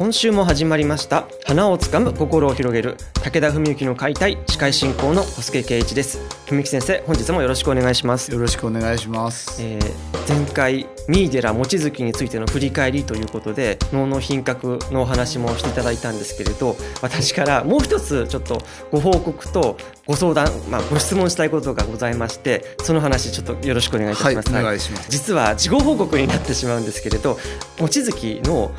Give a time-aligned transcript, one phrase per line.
[0.00, 1.26] 今週も始まりました。
[1.44, 2.96] 花をつかむ心を広げる。
[3.22, 4.38] 武田文幸の解体。
[4.46, 6.20] 司会進行の小助圭一です。
[6.46, 8.32] 文幸先生本日もよろしくお願いします。
[8.32, 18.62] よろしくお願いします、えー前回三井寺望月についての振り返りということで能の品格のお話もしていただいたんですけれど私からもう一つちょっと
[18.92, 25.10] ご報告とご相談、まあ、ご質問したいことがございましてその話ちょっとよろしくお願いいたします、はいお願いします。
[25.10, 27.36] 実は事後報告になってしまうんですけれど
[27.78, 28.70] 望月の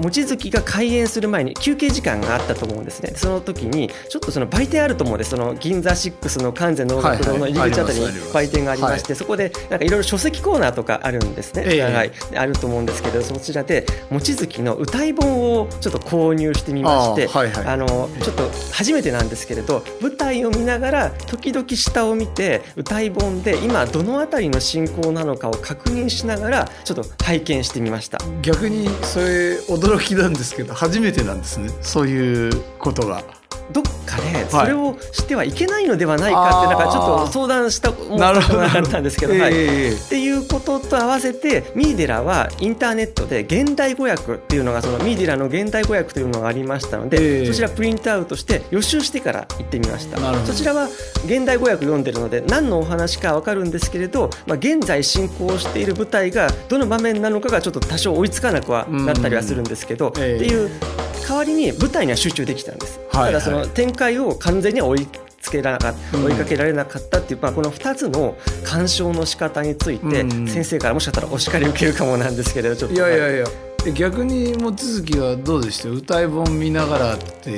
[0.00, 3.12] 望月が開園する前に休憩時間があったと思うんですね。
[3.16, 5.30] その時にちょっとその売店あると思うんです。
[5.30, 11.82] その銀座6の関西能楽堂の入り口あたりに売店がありまして、そこでなんかいろいろ書籍コーナーとかあるんですね、ええ。
[11.82, 17.66] はい、あると思うんですけどそちらで望月の歌い本をちょっと購入してみましてあーはいはい。
[17.66, 28.18] あのちょっと初めてなんですけれど舞台を見ながら時々下を見て歌い本で今どのあたりの進行なのかを確認しながらちょっと拝見してみました。
[28.42, 31.70] 逆にそれ驚きなんですけど初めてなんですね。
[31.82, 33.22] そういうことが。
[33.70, 47.46] どっかでそれをしてはいけないのではないかってなんかちょっと相談したものがあったんですけど、はい、ええっていうことと合わせてミーデラはインターネットで現代語訳っていうのがそのミーデラの現代語訳というのがありましたので、ええ。
[47.46, 50.18] そちらプリントアウトして予習してから行ってみました。
[50.46, 50.88] そちらは
[51.26, 60.70] 現代語訳読んでるので何のお話かわかるんですけれど、まあ、現在進行している舞台がどの場面なのかがちょっと多少追いつかなくはなったりはするんですけど、っていう
[61.27, 65.08] 代わりに舞台には集中できたんです、はいただその展開を完全には追い
[65.40, 70.48] つけられなか追いかけられなかったっていう、まあ、この2つの鑑賞の仕方について、うん。
[70.48, 72.96] 先生からもしかしたらお叱り受けるかもなんですけれどちょっと。
[72.96, 73.44] いやいやいや。
[73.44, 75.88] で逆に望月はどうでした？
[75.88, 77.50] 歌い本見ながらって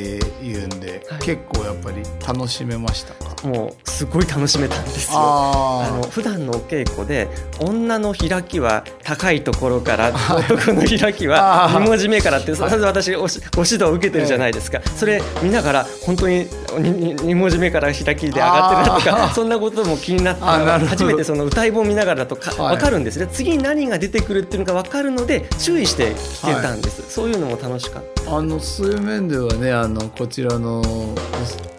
[0.42, 1.20] いうんで、はい。
[1.20, 3.48] 結構やっぱり楽しめましたか？
[3.48, 5.19] もうすごい楽しめたんですよ。
[5.19, 7.26] ああの普段のお稽古で
[7.58, 11.78] 女の開きは高いところから男の開きはあー。
[11.82, 20.42] 2文字目からってそれ私おしご指導を受けてるじゃないですか、それ見ながら本当に 2, 文字目から開きで上がってるなとあかそんなことも気になって
[20.87, 22.76] 初めてその歌い本見ながらだとか、はい。
[22.76, 23.26] 分かるんですね。
[23.32, 28.37] 次に何が出てくるっていうのが分かるので注意して聞けたんです、そういうのも楽しかった。
[28.37, 31.15] あのそういう面ではねあのこちらのお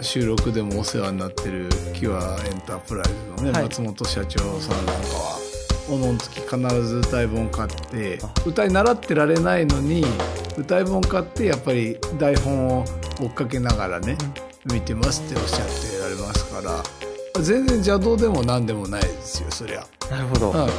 [0.01, 3.05] 収録でもお世話になってるキュアエンタープライ
[3.37, 3.63] ズのね、はい。
[3.63, 5.39] 松本社長さんなんかは
[5.89, 10.03] おのんつき必ず歌い本買ってあ歌い習ってられないのに
[10.57, 12.85] 歌い本買ってやっぱり台本を
[13.19, 14.17] 追っかけながらね、
[14.65, 16.83] 見てますっておっしゃってられますから
[17.41, 19.85] 全然邪道でも何でもないですよそりゃ。
[20.09, 20.71] なるほど、はい、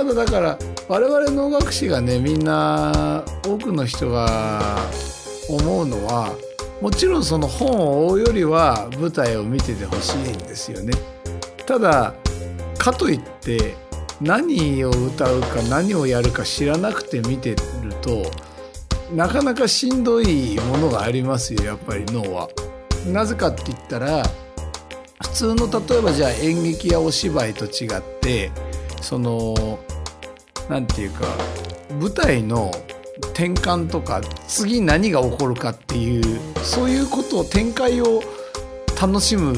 [0.00, 4.88] ただだから我々能楽師がねみんな多くの人が
[5.46, 6.34] 思うのは
[6.80, 10.94] もちろんその本を追うよりは舞台を見ててほしいんですよね。
[11.66, 12.14] ただ
[12.78, 13.74] かといって
[14.22, 17.56] 何を歌うか何をやるか知らなくて見てる
[18.00, 18.22] と
[19.14, 22.48] なかなかしんどいものがありますよやっぱり脳は。
[23.06, 24.22] なぜかって言ったら
[25.20, 28.50] 普通の例えばじゃあ演劇やお芝居と違って
[29.02, 29.78] その
[30.70, 31.26] なんていうか
[32.00, 32.70] 舞台の
[33.32, 38.22] 転換とか次何が起こるかっていうそういうことを展開を
[39.00, 39.52] 楽しむ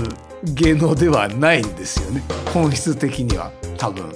[0.44, 2.22] 芸能ではないんですよね。
[2.54, 4.10] 本質的には多分。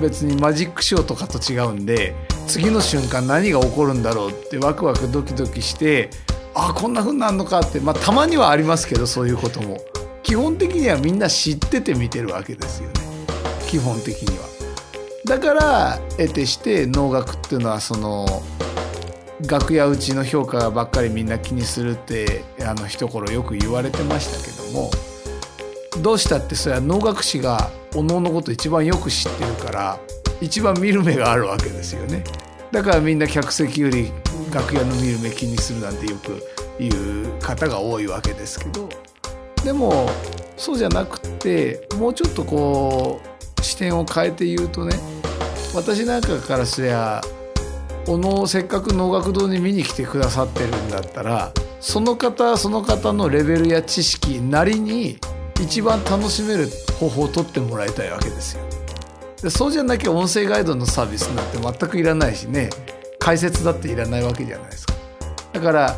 [0.00, 2.14] 別にマジックショーとかと違うんで
[2.48, 6.10] 次の瞬間何が起こるんだろうってワクワクドキドキして
[6.54, 9.78] あこんな風になるのかってまあたまにはありますけどそういうことも。
[10.22, 12.94] 基本的にはみんな知ってて見てるわけですよね。
[13.66, 14.51] 基本的には。
[15.24, 18.26] だから得てして能楽っていうのはその
[19.48, 24.90] 楽屋うちの評価ばっかりみんな気にするってあの一頃よく言われてましたけども
[26.02, 29.98] どうしたってそれは能楽師がおののこと一番よく知ってるから
[30.40, 32.24] 一番見る目があるわけですよね。
[32.72, 34.10] だからみんな客席より
[34.52, 36.42] 楽屋の見る目気にするなんてよく
[36.78, 38.88] 言う方が多いわけですけど
[39.62, 40.08] でも
[40.56, 43.31] そうじゃなくってもうちょっとこう
[43.82, 44.96] 点を変えて言うとね
[45.74, 47.20] 私なんかからすりゃ
[48.06, 55.18] おのせっかく能楽堂に見に来てくださってるんだったらその方その方のレベルや知識なりに
[55.60, 56.68] 一番楽しめる
[57.00, 58.62] 方法を取ってもらいたいわけですよ。
[59.42, 62.70] でそうじゃなきゃ音声ガイドのサービスなんて全くいらないしね
[63.18, 64.94] 解説だっていらないわけじゃないですか。
[65.52, 65.96] だから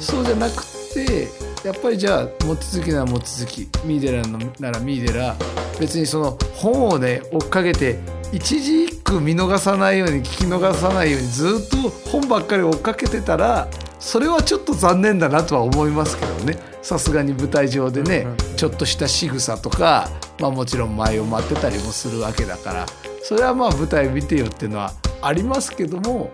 [0.00, 1.28] そうじゃなくて
[1.64, 4.26] やっぱりじゃあ望月なら望月ミーデラ
[4.60, 5.36] ならミーデラ
[5.80, 7.98] 別にその本をね追っかけて
[8.32, 13.68] 一字一句見逃さないように聞き逃さないようにずっと本ばっかり追っかけてたら
[13.98, 16.76] それはちょっと残念だなとは思いますけどね。
[16.86, 20.08] さすがに舞台上でね、ちょっとした仕草とか、
[20.38, 22.86] まあ、もちろん前を待ってたりもするわけだから
[23.24, 26.30] それはまあ舞台見てよっていうのはありますけども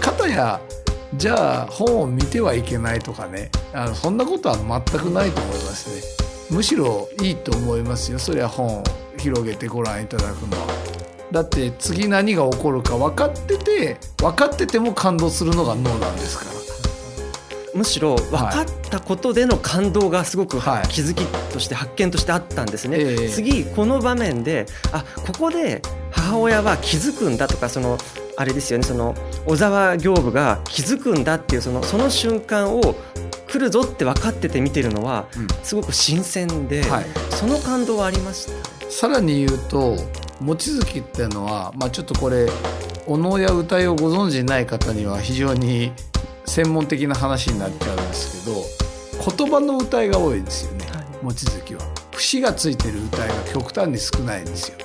[0.00, 0.60] 片や
[1.14, 3.50] じゃあ本を見てはいけないとかね。
[3.74, 6.02] あのそんなことは全くないと思いますね。
[6.50, 8.18] むしろいいと思いますよ。
[8.18, 8.84] それは本を
[9.18, 10.66] 広げてご覧いただくのは。
[11.30, 16.50] だって次何が起こるか分かってて分かってても感動するのが脳なんですから。
[17.74, 20.88] むしろ分かったことでの感動がすごくはい。
[20.88, 23.28] 気づきとして発見としてあったんですね、ええ。
[23.30, 25.80] 次この場面であここで
[26.10, 27.96] 母親は気づくんだとかその
[28.36, 28.84] あれですよね。
[28.84, 29.14] その
[29.46, 32.94] 小沢行部が気づくんだっていうそのその瞬間を
[33.46, 35.46] 来るぞって分かってて見てるのはうん。
[35.62, 37.06] すごく新鮮で、はい。
[37.30, 38.52] その感動はありました。
[38.52, 39.96] ねさらに言うと
[40.42, 42.46] 望月っていうのは、まあ、ちょっとこれ
[43.06, 45.92] お能や歌いをご存じない方には非常に
[46.44, 51.06] 専門的な話になっちゃうんですけど言葉の歌いが多いんですよねはい。
[51.22, 51.80] 望月は。
[52.12, 54.78] 節がついてる歌いが極端に少ないんですよ。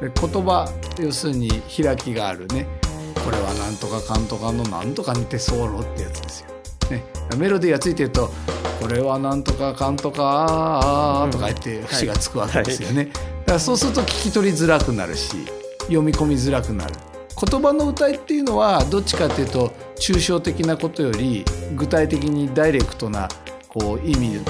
[0.00, 2.66] で言葉要するに開きがあるね
[3.24, 6.48] これはなんとかかんとかのなんとかにて候ってやつですよ、
[6.90, 7.04] ね、
[7.36, 8.30] メロディーがついてると
[8.80, 15.36] これはなんとかかんとかとか言って節がつくわけですよね、だからそうすると聞き取りづらくなるし
[15.82, 16.94] 読み込みづらくなる。
[17.50, 23.28] 言葉の歌いっていうのはどっちかっていうと抽象的なことより具体的にダイレクトな
[23.66, 24.42] こう意味を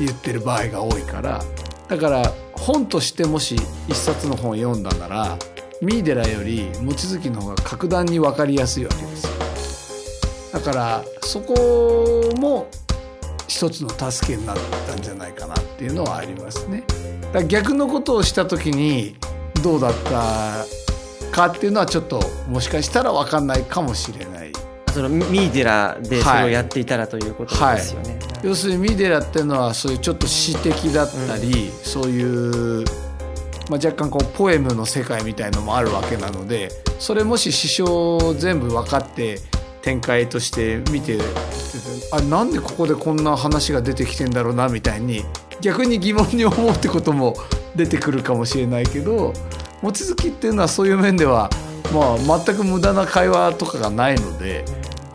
[0.00, 1.44] 言ってる場合が多いから。
[1.88, 3.56] だから本としてもし
[3.88, 5.38] 一冊の本を読んだなら
[5.82, 9.32] ミーデラより望月の方が格段に分かりやすいわけですよ。
[10.52, 12.68] だからそこも
[13.48, 14.56] 一つの助けになっ
[14.86, 16.84] たんじゃないかなっていうのはありますね。
[17.32, 19.16] だ逆のことをした時に
[19.62, 20.64] どうだった
[21.32, 24.52] かっていうのはちょっともしかしたら分かんないかもしれない。
[24.92, 32.84] そのミーデラでそれをやっていたらということですよね、要するにミデラっていうのはそういうちょっと詩的だったり、そういう、
[33.70, 36.68] まあ、若干こうポエムの世界みたいのもあるわけなので
[36.98, 39.38] それもし詩章全部分かって
[39.82, 41.18] 展開として見て
[42.12, 45.24] あなんでここでこんな話が出てきてんだろうなみたいに
[45.60, 47.34] 逆に疑問に思うってことも
[47.74, 49.32] 出てくるかもしれないけど
[49.82, 51.50] 望月っていうのはそういう面では、
[51.92, 54.64] まあ、全く無駄な会話とかがないので。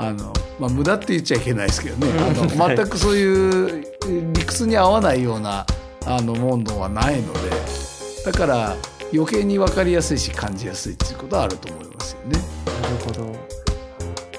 [0.01, 3.85] あのまあ、無駄って言っちゃいけないですけどねあのはい全くそういう
[4.33, 5.65] 理屈に合わないような
[6.05, 7.78] あの問答はないので
[8.25, 8.75] だから
[9.13, 12.39] 余計に分かりやすいし感じやすいっていうことはあると思いますよね。
[12.65, 13.59] なるほど。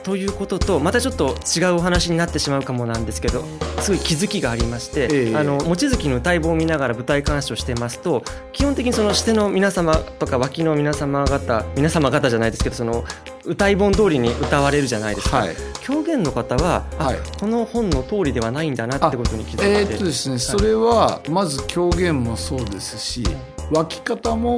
[0.02, 3.44] ということとまたちょっと違うお話になってしまうかもなんですけど
[3.80, 5.36] すごい気づきがありまして、ええ。
[5.36, 13.04] あの望月の歌い棒を見ながら舞台鑑賞してますと基本的にそのしての皆様とか脇の皆様方皆様方じゃないですけどその
[13.44, 15.56] 歌い本通りに歌われるじゃないですか、はい。
[15.82, 17.18] 狂言の方は、あはい。
[17.38, 23.24] この本の通りではないんだなってことに気づいて、えーっとですねそれはまず狂言もそうですし
[23.70, 24.56] 湧き方も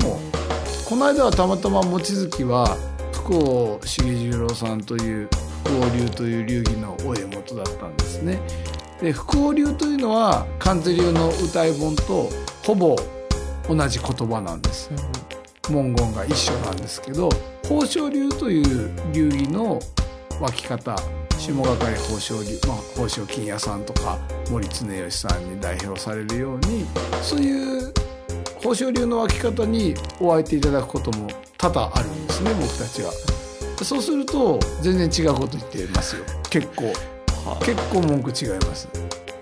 [0.88, 2.76] この間はたまたま望月は
[3.12, 5.28] 福尾重十郎さんという
[5.64, 8.40] 福尾流という流儀のお家元だったんですね。
[9.00, 12.30] で福尾流というのは関西流の歌い本と
[12.64, 12.96] ほぼ
[13.68, 14.90] 同じ言葉なんです。
[15.68, 17.28] 文言が一緒なんですけど
[17.62, 19.78] 宝生流という流儀の
[20.40, 20.96] 湧き方
[21.38, 24.18] 下掛宝生流、まあ、宝生金屋さんとか
[24.50, 26.86] 森常義さんに代表されるように
[27.22, 27.92] そういう
[28.62, 31.26] 宝生流の湧き方にお相手いただくことも
[31.58, 33.12] 多々あるんですね僕たちは。
[33.82, 36.24] そうすると全然違うこと言ってますよ。
[36.48, 36.92] 結構。
[37.64, 38.88] 結構文句違います。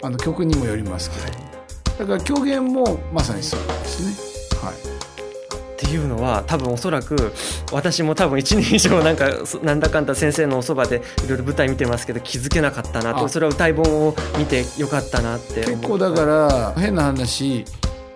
[0.02, 2.06] あの曲にもよりますけど。
[2.06, 4.58] だから狂言もまさにそうですね。
[4.62, 4.74] はい。
[4.74, 7.32] っていうのは多分おそらく
[7.72, 13.28] 私も多分1年以上なんかそなんだかんだ先生のおそばでいろいろ舞台見てますけど気づけなかったなとあ。
[13.28, 17.66] それは歌い本を見てよかったなって結構だから変な話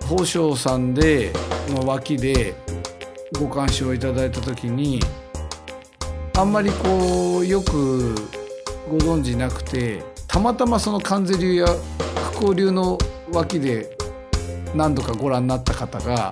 [0.07, 1.33] 宝生さんで
[1.69, 2.53] の脇で
[3.39, 4.99] ご鑑賞いただいた時に
[6.37, 8.13] あんまりこうよく
[8.87, 11.65] ご存じなくてたまたまその関西流や
[12.33, 12.99] 福王流の
[13.33, 13.97] 脇で
[14.75, 16.31] 何度かご覧になった方が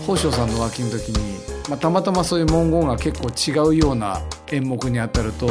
[0.00, 5.48] 宝生さんの脇の時に、まあ、たまたまそういう文言が結構違うような演目にあたると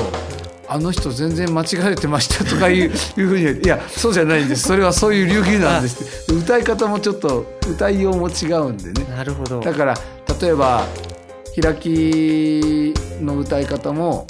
[0.70, 4.64] あの人全然間違えてましたとかいう いうふうにいやそうじゃないんです。
[4.64, 9.06] それはそういう流儀なんです歌い方もちょっと歌いようも違うんでね。
[9.16, 9.60] なるほど。
[9.62, 9.94] だから
[10.42, 10.84] 例えば
[11.60, 14.28] 開きの歌い方も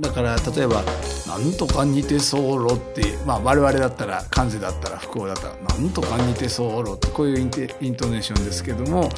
[0.00, 0.82] だから例えば
[1.26, 9.10] 「なんとか似てそうろ」ってまあ我々だったら関西だったら福岡だったら「なんとか似てそうろ」ってこういうインテイントネーションですけども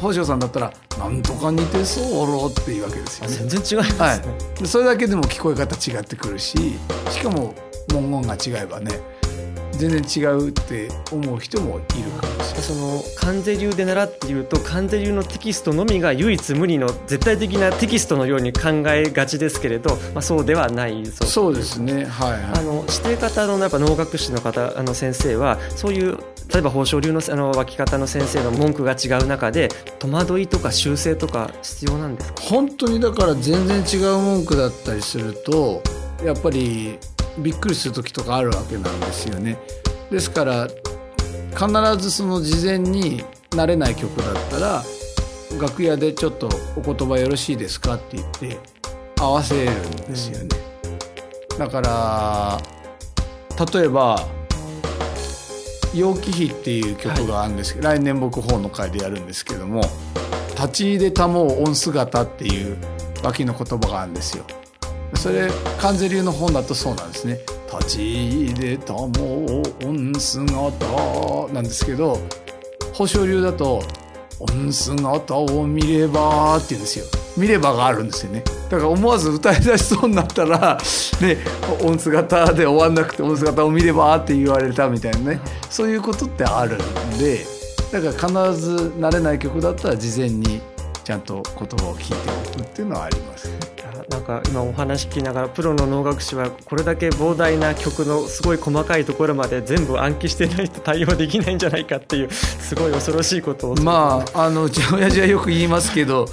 [0.00, 3.36] 北条さんだったら「なんとか似てそうろ」っていうわけですよね。
[3.36, 6.76] 全然違いますね、はい、でそれだけでも聞こえ方違ってくるし
[7.10, 7.54] しかも
[7.88, 9.00] 文言が違えばね
[9.78, 12.62] 全然違うって思う人もいるかもしれない。
[12.62, 22.04] その関税流で習っていると関税流のテキストのみが唯一無二の絶対的なテキストのように考えがちですけれど、まあ、そうではないそうそうですね。
[22.04, 22.42] はいはい。
[22.42, 26.16] あの指定方のやっぱ能楽師の方あの先生はそういう
[26.52, 32.42] 例えば宝生流のあの湧き方の先生の文句が違う中で戸惑いとか修正とか必要なんですか？
[32.42, 35.82] 本当にだから全然違う文句だったりすると
[36.24, 36.98] やっぱり
[37.38, 39.58] びっくりする時とかあるわけなんですよね。
[40.10, 40.68] ですから
[41.56, 44.82] 必ずその事前に慣れない曲だったら
[45.60, 48.58] 楽屋でちょっとお言葉よろしいですかって言って
[49.20, 50.48] 合わせるんですよね。
[51.58, 52.60] だから
[53.72, 54.26] 例えば
[55.94, 59.82] 「陽気比」っていう曲があるんですけど、来年僕本の会でやるんですけども
[60.58, 62.76] 「立ち入れたもう音姿」っていう
[63.22, 64.44] 脇の言葉があるんですよ。
[65.16, 67.40] それ関税流の本だとそうなんですね。
[67.80, 70.86] 立ち入れたもう音姿
[71.52, 72.18] なんですけど
[72.92, 73.82] 宝生流だと
[74.38, 77.04] 音姿を見ればって言うんですよ。
[77.36, 78.44] 見ればがあるんですよね。
[78.70, 80.78] だから思わず歌い出しそうになったら、
[81.20, 81.38] ね、
[81.82, 87.44] 音姿で終わんなくて音姿を見ればって言われたみたいなね、そういうことってあるんで、
[87.90, 90.60] だから必ず慣れない曲だったら事前に
[91.04, 93.50] ちゃんと言葉を聞いておくっていうのはあります。
[94.08, 103.74] なんか今お話聞きながらプロの能楽師はこれだけ膨大な曲のすごい細かいところまで全部暗記してないと対応できないんじゃないかっていうすごい恐ろしいことを。
[103.76, 106.26] まああのうちの親父はよく言いますけど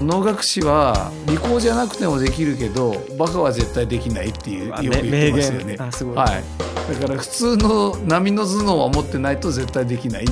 [0.00, 5.76] 能楽師は利口じゃなくてもできるけどバカは絶対できないっていうよく言ってますよね。
[5.78, 6.16] あすごい。
[6.16, 10.24] はい、だから普通の波の頭脳は持ってないと絶対できない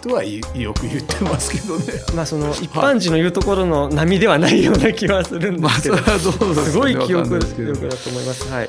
[0.00, 0.40] とはよ
[0.74, 1.84] く言ってますけどね。
[2.14, 6.32] まあその一般人の言うところの波ではないような気はするんですけど、まあす
[6.70, 8.50] すごい記憶力だと思います。
[8.50, 8.68] はい。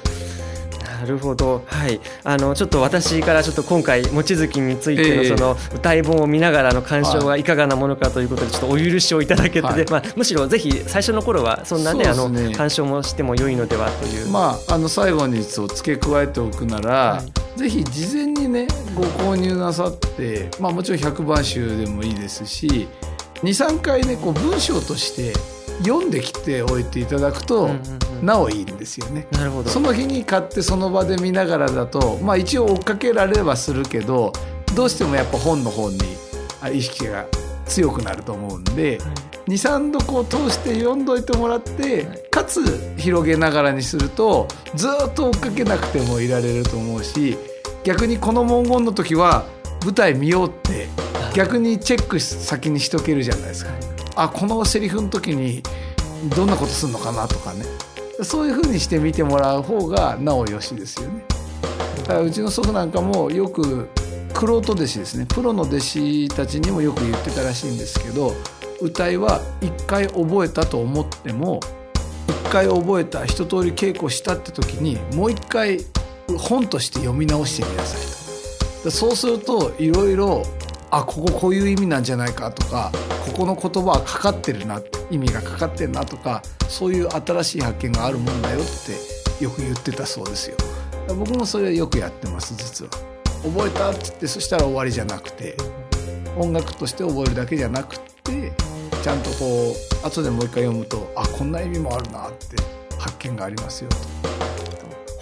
[1.00, 5.30] なるほど、はい、あのちょっと私からちょっと今回望月についてのええ。
[5.30, 7.44] その歌い本を見ながらの鑑賞はい。
[7.44, 9.86] かがなものかということでちょっとお許しをいただけて、はい。
[9.90, 14.28] まあむしろぜひ最初の頃はそんなねあの鑑賞もしても良いのではという。
[14.30, 17.24] まあ、あの最後にそう付け加えておくなら、は
[17.56, 22.88] ぜひ事前にねご購入なさって、まあ、もちろん100番集でもいいですし
[23.44, 25.34] 23回ねこう文章として
[25.80, 27.70] 読んできておいていただくと、
[28.22, 29.28] なおいいんですよね。
[29.32, 29.70] なるほど。
[29.70, 34.34] その日に買ってその場で見ながらだと、まあ、一応追っかけられればするけど
[34.76, 36.00] どうしてもやっぱ本の方に
[36.62, 37.26] あ意識が
[37.66, 39.00] 強くなると思うんで。
[39.48, 47.36] 23度こう通して読んどいてもらってかつ広げながらにするとずっと追っかけなくてもいられると思うし
[47.84, 49.46] 逆にこの文言の時は
[49.82, 50.88] 舞台見ようって
[51.34, 53.99] 逆にチェック先にしとけるじゃないですか。
[54.22, 55.64] あこのセリフの時に
[56.36, 57.64] どんなことするのかなとかね
[58.24, 61.24] そういう風にして見てもらう方がなおよしですよね。
[62.00, 63.88] だからうちの祖父なんかもよく
[64.34, 68.34] 玄人弟子ですねプロの弟子たちにもよく言ってたらしいんですけど
[68.82, 71.62] 歌いは一回覚えたと思っても
[72.28, 75.80] 一回覚えた一通り稽古したって時にもう一回
[76.38, 78.92] 本として読み直してみなさいと。
[78.92, 80.44] そうするといろいろ
[80.92, 82.92] あこここういう意味なんじゃないかとか
[83.26, 84.82] ここの言葉はかかってるな
[85.12, 88.64] 意味がかかってるなとかそういう新しい発見があるもんだよっ
[89.38, 90.58] てよく言ってたそうですよ。
[91.16, 92.92] 僕もそれよくやってます実は。
[93.44, 95.56] 覚えたって言ってそしたら終わりじゃなくて
[96.38, 98.52] 音楽として覚えるだけじゃなくて
[99.02, 102.58] ちゃんとこう後でもう一回読むとあこんな意味もあるなって
[102.98, 103.98] 発見がありますよと。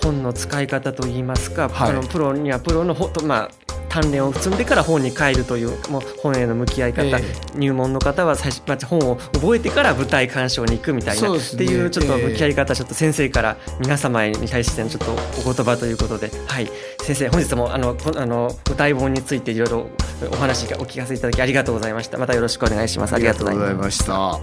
[0.04, 3.52] 本の使い方といいますか、はいあのプロにはプロのほと、まあ、
[4.01, 7.24] 鍛錬を積んでから本に変えるというもう本への向き合い方、え
[7.56, 11.38] 入門の方は最初、まあ、本を覚えてから舞台鑑賞に行くみたいな、ね。
[11.38, 15.12] っていうちょっとええ向き合い方、ちょっと先生から皆様に対してのちょっと
[15.50, 16.70] お言葉ということで、はい、
[17.01, 19.89] 先生本日もあのこあの舞台本についていろいろ
[20.32, 22.18] お話がお聞かせいただきありがとうございました。
[22.18, 23.13] またよろしくお願いします。
[23.13, 23.98] ありがとうございます。
[23.98, 24.39] した。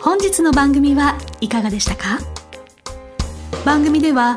[0.00, 2.18] 本日の番組はいかがでしたか？
[3.64, 4.36] 番組では